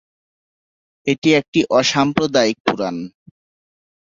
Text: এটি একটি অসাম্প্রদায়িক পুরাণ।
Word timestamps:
এটি 1.07 1.29
একটি 1.39 1.59
অসাম্প্রদায়িক 1.71 2.57
পুরাণ। 2.65 2.95